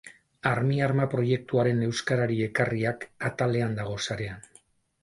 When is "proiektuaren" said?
1.11-1.83